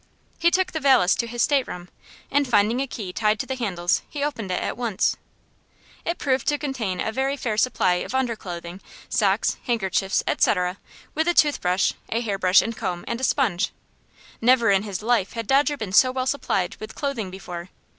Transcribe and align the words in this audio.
He 0.39 0.49
took 0.49 0.71
the 0.71 0.79
valise 0.79 1.13
to 1.13 1.27
his 1.27 1.43
stateroom, 1.43 1.87
and, 2.31 2.47
finding 2.47 2.79
a 2.79 2.87
key 2.87 3.13
tied 3.13 3.39
to 3.39 3.45
the 3.45 3.53
handles, 3.53 4.01
he 4.09 4.23
opened 4.23 4.49
it 4.49 4.59
at 4.59 4.75
once. 4.75 5.15
It 6.03 6.17
proved 6.17 6.47
to 6.47 6.57
contain 6.57 6.99
a 6.99 7.11
very 7.11 7.37
fair 7.37 7.55
supply 7.55 7.97
of 8.01 8.15
underclothing, 8.15 8.81
socks, 9.09 9.57
handkerchiefs, 9.65 10.23
etc., 10.25 10.79
with 11.13 11.27
a 11.27 11.35
tooth 11.35 11.61
brush, 11.61 11.93
a 12.09 12.19
hair 12.21 12.39
brush 12.39 12.63
and 12.63 12.75
comb, 12.75 13.05
and 13.07 13.21
a 13.21 13.23
sponge. 13.23 13.71
Never 14.41 14.71
in 14.71 14.81
his 14.81 15.03
life 15.03 15.33
had 15.33 15.45
Dodger 15.45 15.77
been 15.77 15.93
so 15.93 16.11
well 16.11 16.25
supplied 16.25 16.77
with 16.77 16.95
clothing 16.95 17.29
before. 17.29 17.69